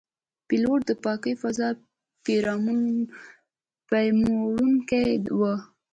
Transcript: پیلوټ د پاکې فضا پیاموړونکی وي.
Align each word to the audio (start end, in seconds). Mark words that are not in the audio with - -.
پیلوټ 0.47 0.79
د 0.89 0.91
پاکې 1.03 1.31
فضا 1.41 1.69
پیاموړونکی 3.85 5.09
وي. 5.37 5.53